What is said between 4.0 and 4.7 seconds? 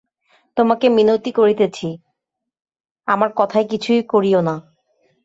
করিয়ো না।